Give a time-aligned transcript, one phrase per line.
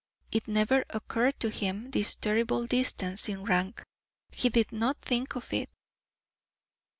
[0.31, 3.85] It never occurred to him, this terrible distance in rank;
[4.31, 5.69] he did not think of it.